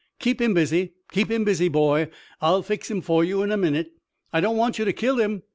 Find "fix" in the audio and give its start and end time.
2.63-2.89